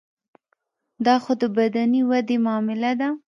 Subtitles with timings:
[1.05, 3.09] دا خو د بدني ودې معامله ده.